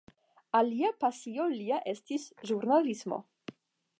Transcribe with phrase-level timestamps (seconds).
[0.59, 3.21] Alia pasio lia estis ĵurnalismo.